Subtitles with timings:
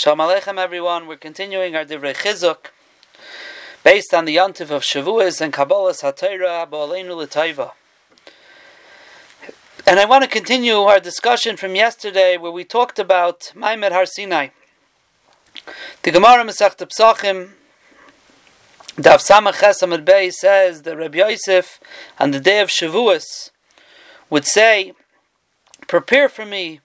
[0.00, 1.08] Shalom Aleichem, everyone.
[1.08, 2.70] We're continuing our Divrei Chizuk
[3.82, 7.72] based on the Yontif of Shavuos and Kabbalas HaTorah Ba'aleinu L'Taiva.
[9.84, 14.06] And I want to continue our discussion from yesterday where we talked about Maimed Har
[14.06, 14.50] Sinai.
[16.04, 17.54] The Gemara Masech Psachim
[18.94, 21.80] Daf Samach Ches Amid Bey says that Rabbi Yosef
[22.20, 23.50] on the day of Shavuos
[24.30, 24.92] would say,
[25.88, 26.82] prepare for me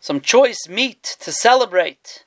[0.00, 2.22] some choice meat to celebrate.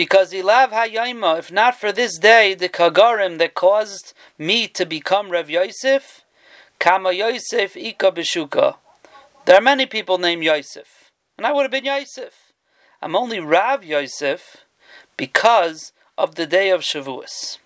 [0.00, 5.28] Because Ilav HaYaima, if not for this day, the Kagarim that caused me to become
[5.28, 6.24] Rav Yosef,
[6.78, 8.76] Kama Yosef Ika Beshuka.
[9.44, 12.32] There are many people named Yosef, and I would have been Yosef.
[13.02, 14.64] I'm only Rav Yosef
[15.18, 17.58] because of the day of Shavuos.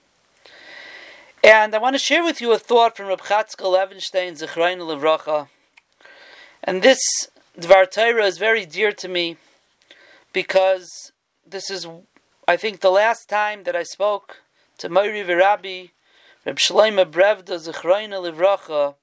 [1.44, 5.46] And I want to share with you a thought from Reb Chatzkel Levenstein, Zechrein Levracha.
[6.64, 6.98] And this
[7.56, 9.36] Dvar Torah is very dear to me
[10.32, 11.12] because
[11.46, 11.86] this is
[12.46, 14.42] I think the last time that I spoke
[14.76, 15.92] to Moiri Virabi,
[16.44, 18.96] Reb Shloime Brevda Zechroina Livracha,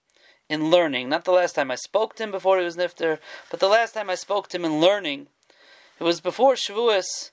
[0.47, 1.09] in learning.
[1.09, 3.17] Not the last time I spoke to him before he was nifter,
[3.49, 5.27] but the last time I spoke to him in learning.
[5.99, 7.31] It was before Shavuos,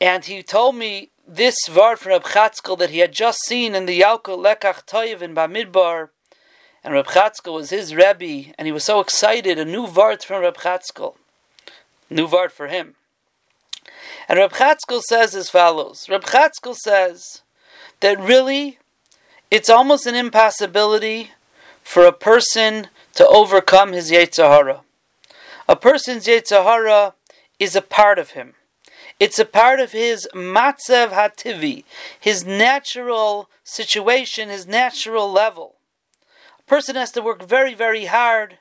[0.00, 3.86] and he told me this vart from Reb Chatzkel that he had just seen in
[3.86, 6.08] the Yalkut Lekach Toiv in Bamidbar,
[6.84, 10.42] and Reb Chatzkel was his Rebbe, and he was so excited, a new vart from
[10.42, 11.14] Reb Chatzkel.
[12.10, 12.96] New vart for him.
[14.28, 16.08] And Reb Chatzkel says as follows.
[16.08, 17.42] Reb Chatzkel says
[18.00, 18.78] that really
[19.50, 21.30] it's almost an impossibility
[21.82, 24.82] for a person to overcome his Yetzer Hara.
[25.68, 27.14] A person's Yetzer Hara
[27.58, 28.54] is a part of him.
[29.18, 31.84] It's a part of his matzav hativi,
[32.18, 35.74] his natural situation, his natural level.
[36.58, 38.58] A person has to work very, very hard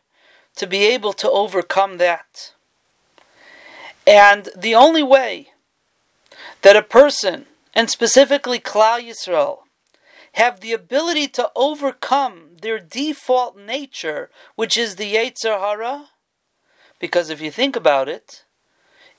[0.57, 2.53] to be able to overcome that.
[4.09, 5.49] And the only way
[6.63, 9.59] that a person, and specifically Klal Yisrael,
[10.33, 16.07] have the ability to overcome their default nature, which is the Yetzer Hara.
[16.97, 18.45] Because if you think about it,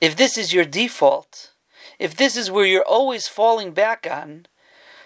[0.01, 1.53] if this is your default,
[2.01, 4.47] if this is where you're always falling back on,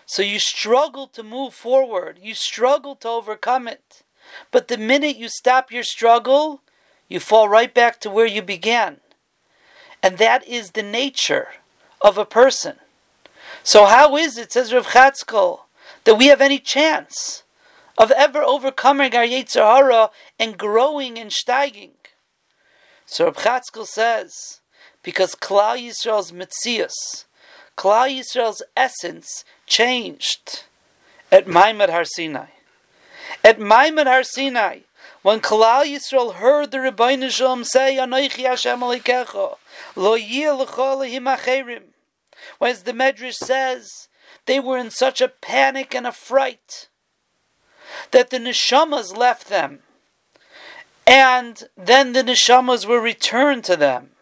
[0.07, 4.03] so you struggle to move forward, you struggle to overcome it.
[4.51, 6.63] But the minute you stop your struggle,
[7.07, 9.01] you fall right back to where you began.
[10.05, 11.49] And that is the nature
[12.03, 12.77] of a person.
[13.63, 15.61] So how is it, says Rav Chatzkel,
[16.05, 17.43] that we have any chance
[17.97, 21.93] of ever overcoming our Yetzer Hara and growing and steiging?
[23.07, 24.61] So Rav Chatzkel says,
[25.03, 27.25] because Klal Yisrael's mitzias,
[27.75, 30.65] Klal Yisrael's essence changed
[31.33, 32.49] at Maimed Har Sinai.
[33.43, 34.81] At Maimed Har Sinai,
[35.23, 39.57] when Klal Yisrael heard the Ribono Shel Olam say, "Anoichi Hashem Aleikecha,
[39.95, 41.93] lo yil lehim acherim,"
[42.59, 44.09] Whereas the Medrash says
[44.47, 46.89] they were in such a panic and a fright
[48.11, 49.83] that the neshamas left them.
[51.07, 54.15] And then the neshamas were returned to them.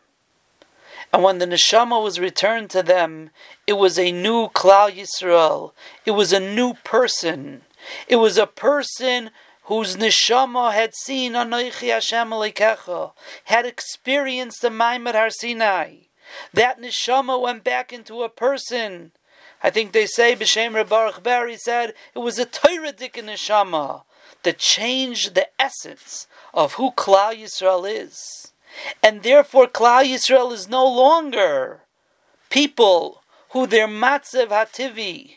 [1.12, 3.30] And when the neshama was returned to them,
[3.66, 5.72] it was a new Klal Yisrael.
[6.06, 7.64] It was a new person.
[8.08, 9.30] It was a person
[9.64, 13.12] whose neshama had seen Anoichi Hashem Aleikecha,
[13.44, 15.94] had experienced the Maimed Har Sinai.
[16.52, 19.12] That neshama went back into a person.
[19.62, 24.02] I think they say B'Shem Baruch Bari said it was a Torah-dik neshama
[24.42, 28.52] that changed the essence of who Klal Yisrael is,
[29.02, 31.82] and therefore Klal Yisrael is no longer
[32.50, 35.36] people who their matzev hativi,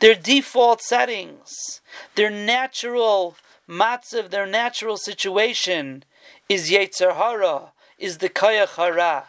[0.00, 1.80] their default settings,
[2.14, 3.36] their natural
[3.68, 6.04] matzev, their natural situation
[6.48, 9.24] is Yetzer Hara, is the Kayach Hara.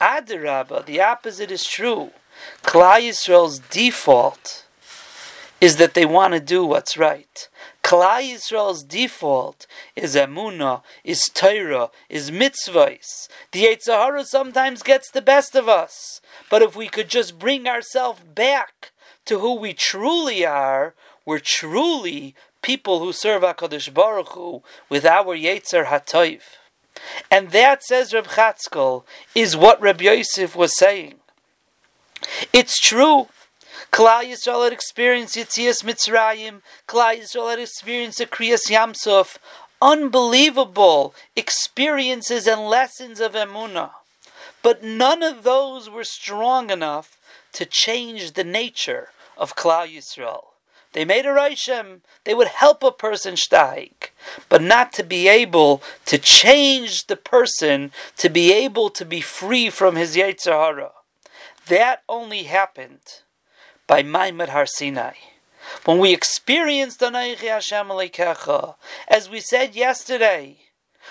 [0.00, 2.10] Adarabba, the opposite is true.
[2.62, 4.66] Klal Yisrael's default
[5.60, 7.48] is that they want to do what's right.
[7.82, 13.28] Klal Yisrael's default is emuna, is Torah, is mitzvahs.
[13.52, 16.20] The Yetzer Hara sometimes gets the best of us,
[16.50, 18.92] but if we could just bring ourselves back
[19.26, 20.94] to who we truly are,
[21.24, 22.34] we're truly
[22.64, 26.40] people who serve Hakadosh Baruch Hu with our Yetzer Hatoiv.
[27.30, 31.16] And that, says Reb Chatzkel, is what Reb Yosef was saying.
[32.54, 33.28] It's true.
[33.92, 36.62] Klal Yisrael had experienced Yetzias Mitzrayim.
[36.88, 39.36] Klal Yisrael had experienced the Kriyas Yamsuf.
[39.82, 43.90] Unbelievable experiences and lessons of Emunah.
[44.62, 47.18] But none of those were strong enough
[47.52, 50.53] to change the nature of Klal Yisrael.
[50.94, 52.00] They made a Reishem.
[52.22, 54.10] They would help a person steig,
[54.48, 59.70] but not to be able to change the person, to be able to be free
[59.70, 60.92] from his Yetzer Hara.
[61.66, 63.22] that only happened
[63.86, 65.14] by Maimed Har Sinai.
[65.84, 68.76] When we experienced Anaychi Hashem Aleikecha,
[69.08, 70.58] as we said yesterday,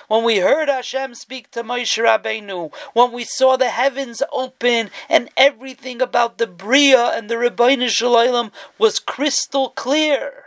[0.07, 5.29] when we heard Hashem speak to Moshe Rabbeinu, when we saw the heavens open and
[5.37, 10.42] everything about the Bria and the Ribono Shel Olam was crystal clear.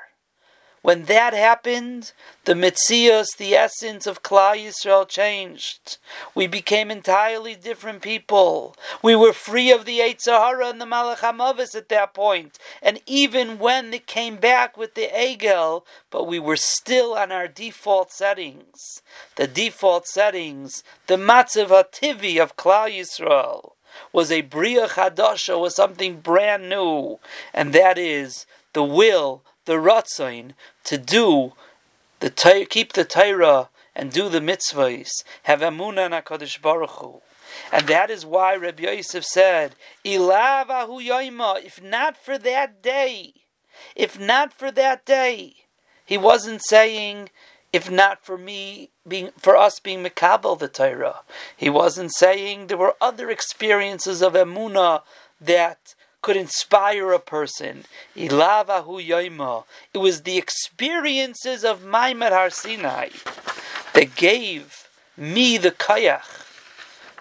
[0.87, 2.12] When that happened,
[2.44, 5.99] the Mitzias, the essence of Klal Yisrael changed.
[6.33, 8.77] We became entirely different people.
[9.03, 12.61] We were free of the Yetzer Hara and the Malach HaMavis at that point.
[12.81, 17.49] And even when it came back with the Egel, but we were still on our
[17.49, 19.03] default settings.
[19.35, 23.73] The default settings, the Matzav HaTivi of Klal Yisrael
[24.12, 27.19] was a Bria Chadasha, was something brand new.
[27.53, 30.55] And that is the will the ratzain
[30.85, 31.53] to do
[32.21, 32.31] the
[32.71, 37.21] keep the Torah and do the mitzvahs, have emunah in Hakadosh Baruch Hu.
[37.73, 39.75] And that is why Rabbi Yosef said,
[40.05, 43.35] "Ilavahu yoima." If not for that day,
[43.95, 45.57] if not for that day,
[46.05, 47.31] he wasn't saying,
[47.73, 51.23] "If not for me being for us being mekabel the Torah."
[51.57, 55.03] He wasn't saying there were other experiences of emunah
[55.41, 55.95] that
[56.26, 57.84] could inspire a person.
[58.17, 59.62] Ilava Hu Yoimo.
[59.94, 63.11] It was the experiences of Maimed Har Sinai
[63.93, 66.44] that gave me the kayach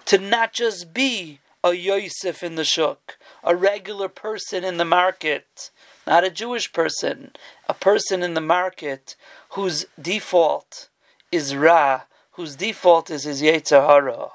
[0.06, 5.70] to not just be a Yosef in the shuk, a regular person in the market,
[6.04, 7.30] not a Jewish person,
[7.68, 9.14] a person in the market
[9.50, 10.88] whose default
[11.30, 12.00] is Ra,
[12.32, 14.30] whose default is his Yetzer Hara.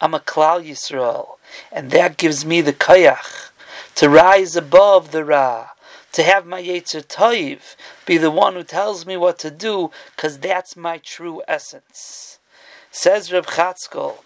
[0.00, 1.36] I'm a Klal Yisrael,
[1.70, 3.50] and that gives me the kayach
[3.98, 5.70] to rise above the Ra,
[6.12, 7.74] to have my Yetzer Toiv
[8.06, 12.38] be the one who tells me what to do, because that's my true essence.
[12.92, 14.18] Says Reb Chatzkel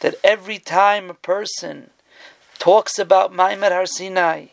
[0.00, 1.88] that every time a person
[2.58, 4.48] talks about Maimed Har Sinai,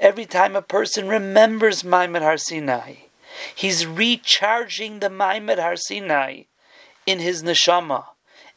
[0.00, 2.94] every time a person remembers Maimed Har Sinai,
[3.54, 6.42] he's recharging the Maimed Har Sinai
[7.06, 8.06] in his neshama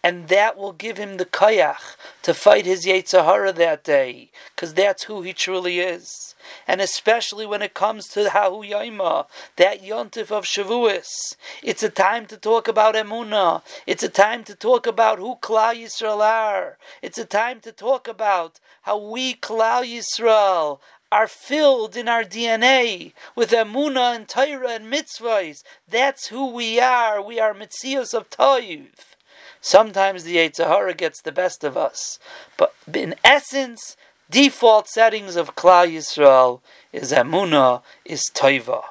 [0.03, 4.73] and that will give him the kayach to fight his Yetzer Hara that day, because
[4.73, 6.33] that's who he truly is.
[6.67, 9.27] And especially when it comes to Hahu Yaima,
[9.57, 13.61] that Yontif of Shavuos, it's a time to talk about Emunah.
[13.85, 16.77] It's a time to talk about who Klal Yisrael are.
[17.01, 20.79] It's a time to talk about how we Klal Yisrael
[21.11, 25.61] are filled in our DNA with Emunah and Torah and mitzvahs.
[25.87, 27.21] That's who we are.
[27.21, 28.87] We are Mitzias of Toiv.
[29.61, 32.17] Sometimes the Yetzer Hara gets the best of us.
[32.57, 33.95] But in essence,
[34.29, 36.61] default settings of Klal Yisrael
[36.91, 38.81] is Emunah, is Toiva.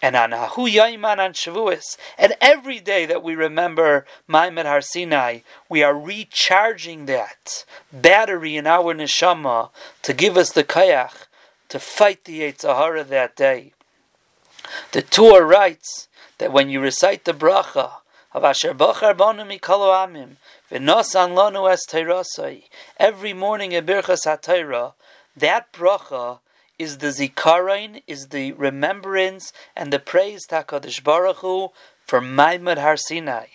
[0.00, 5.40] And on Ahu Yaiman and Shavuos, and every day that we remember Maimed Har Sinai,
[5.68, 9.70] we are recharging that battery in our neshama
[10.02, 11.26] to give us the kayach
[11.68, 13.72] to fight the Yetzer Hara that day.
[14.92, 16.08] The Torah writes
[16.38, 17.92] that when you recite the bracha,
[18.36, 20.36] of Asher Bochar Bonu Mikolo Amim,
[20.70, 22.64] V'nosan Lonu Es Teirosai,
[22.98, 24.92] every morning a Birchas HaTorah,
[25.34, 26.40] that bracha
[26.78, 31.70] is the zikaron, is the remembrance and the praise to HaKadosh Baruch Hu
[32.04, 33.46] for Maimed Har Sinai.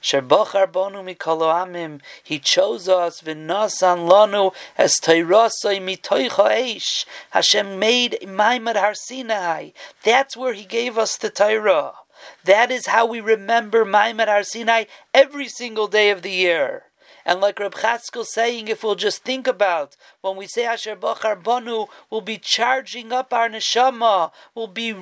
[0.00, 2.00] Sherbachar bonu mikolo amim.
[2.22, 6.30] He chose us v'nasan lanu as teirasai mitoicha
[6.76, 7.04] eish.
[7.30, 9.70] Hashem made Maimed Har Sinai.
[10.04, 11.94] That's where He gave us the Torah.
[12.44, 16.84] That is how we remember Maimon Har Sinai every single day of the year.
[17.24, 21.42] And like Reb Chatzkel saying, if we'll just think about when we say Asher Bachar
[21.42, 24.94] Banu, we'll be charging up our neshama, we'll be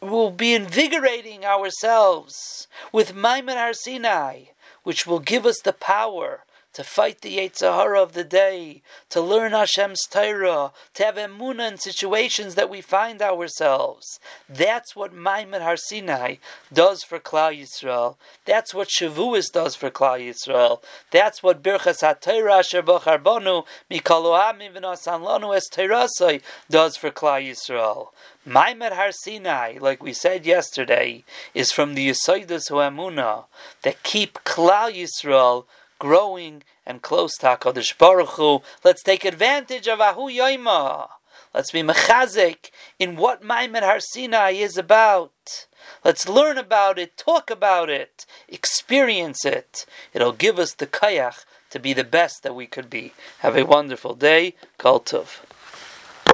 [0.00, 4.44] we'll be invigorating ourselves with Maimon Har Sinai,
[4.82, 9.20] which will give us the power to fight the Yetzer Hara of the day, to
[9.20, 14.18] learn Hashem's Torah, to have emunah in situations that we find ourselves.
[14.48, 16.36] That's what Maimon Har Sinai
[16.72, 18.16] does for Klal Yisrael.
[18.44, 20.82] That's what Shavuos does for Klal Yisrael.
[21.10, 25.68] That's what Birchas HaTorah Asher Bachar Bonu Mikalo Amim Lanu Es
[26.70, 28.08] does for Klal Yisrael.
[28.44, 31.22] Maimed Har Sinai, like we said yesterday,
[31.54, 33.44] is from the Yisaidas Emunah
[33.82, 35.64] that keep Klal Yisrael
[36.02, 38.60] growing and close to HaKadosh Baruch Hu.
[38.82, 41.08] Let's take advantage of Ahu Yoima.
[41.54, 45.68] Let's be mechazik in what Maimed Har Sinai is about.
[46.04, 49.86] Let's learn about it, talk about it, experience it.
[50.12, 53.12] It'll give us the kayach to be the best that we could be.
[53.38, 54.54] Have a wonderful day.
[54.78, 55.51] Kol Tov.